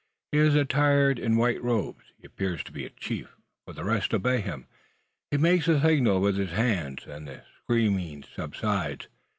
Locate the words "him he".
4.41-5.37